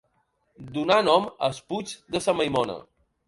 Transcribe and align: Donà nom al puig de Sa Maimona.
Donà 0.77 0.97
nom 1.09 1.27
al 1.49 1.53
puig 1.73 1.93
de 2.15 2.25
Sa 2.29 2.35
Maimona. 2.39 2.79